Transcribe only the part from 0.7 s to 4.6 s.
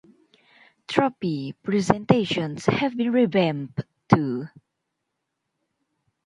Trophy presentations have been revamped too.